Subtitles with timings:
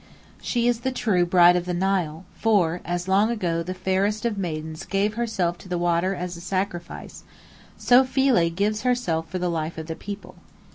[0.41, 4.35] She is the true Bride of the Nile; for, as long ago the fairest of
[4.35, 7.23] maidens gave herself to the water as a sacrifice,
[7.77, 10.37] so Philae gives herself for the life of the people.